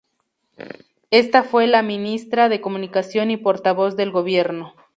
Esta 1.11 1.43
fue 1.43 1.67
la 1.67 1.83
ministra 1.83 2.49
de 2.49 2.59
comunicación 2.59 3.29
y 3.29 3.37
portavoz 3.37 3.95
del 3.95 4.09
gobierno. 4.09 4.73